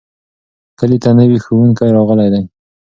کلي 0.79 0.97
ته 1.03 1.09
نوی 1.19 1.37
ښوونکی 1.43 1.89
راغلی 1.97 2.27
دی. 2.33 2.43